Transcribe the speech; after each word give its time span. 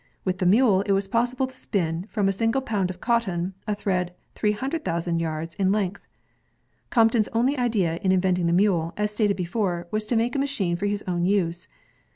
With 0.25 0.39
the 0.39 0.47
mule, 0.47 0.81
it 0.87 0.93
was 0.93 1.07
possible 1.07 1.45
to 1.45 1.55
spin, 1.55 2.07
from 2.09 2.27
a 2.27 2.31
single 2.31 2.61
pound 2.63 2.89
of 2.89 2.99
cot 2.99 3.21
ton, 3.21 3.53
a 3.67 3.75
thread 3.75 4.15
300,000 4.33 5.19
yards 5.19 5.53
in 5.53 5.71
length. 5.71 6.07
Crompton's 6.89 7.27
only 7.33 7.55
idea 7.55 7.97
in 7.97 8.11
inventing 8.11 8.47
the 8.47 8.51
mule, 8.53 8.93
as 8.97 9.11
stated 9.11 9.37
before, 9.37 9.87
was 9.91 10.07
to 10.07 10.15
make 10.15 10.35
a 10.35 10.39
machine 10.39 10.75
for 10.75 10.87
his 10.87 11.03
own 11.07 11.25
use. 11.27 11.67